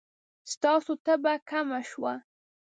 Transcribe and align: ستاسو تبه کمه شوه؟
ستاسو 0.53 0.91
تبه 1.05 1.33
کمه 1.49 1.79
شوه؟ 1.89 2.13